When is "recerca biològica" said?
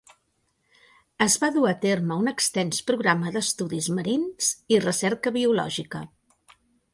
4.87-6.03